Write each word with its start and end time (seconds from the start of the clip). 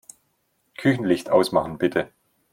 Küchenlicht 0.77 1.29
ausmachen, 1.29 1.77
bitte. 1.77 2.09